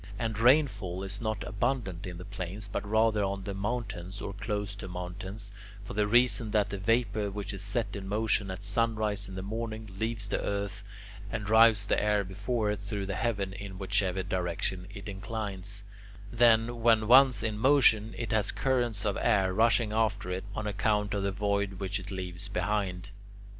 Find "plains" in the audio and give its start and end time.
2.25-2.67